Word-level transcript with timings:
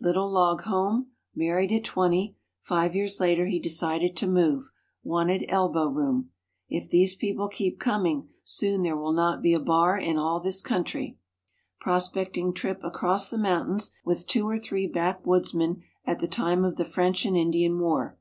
Little 0.00 0.28
log 0.28 0.62
home. 0.62 1.12
Married 1.32 1.70
at 1.70 1.84
20; 1.84 2.36
five 2.60 2.96
years 2.96 3.20
later 3.20 3.46
he 3.46 3.60
decided 3.60 4.16
to 4.16 4.26
move, 4.26 4.68
wanted 5.04 5.44
"elbow 5.48 5.86
room." 5.86 6.30
"If 6.68 6.90
these 6.90 7.14
people 7.14 7.46
keep 7.46 7.78
coming, 7.78 8.28
soon 8.42 8.82
there 8.82 8.96
will 8.96 9.12
not 9.12 9.42
be 9.42 9.54
a 9.54 9.60
bar 9.60 9.96
in 9.96 10.18
all 10.18 10.40
this 10.40 10.60
country." 10.60 11.20
Prospecting 11.80 12.52
trip 12.52 12.80
across 12.82 13.30
the 13.30 13.38
mountains, 13.38 13.92
with 14.04 14.26
two 14.26 14.48
or 14.48 14.58
three 14.58 14.88
backwoodsmen 14.88 15.84
at 16.04 16.18
the 16.18 16.26
time 16.26 16.64
of 16.64 16.74
the 16.78 16.84
French 16.84 17.24
and 17.24 17.36
Indian 17.36 17.78
War. 17.78 18.18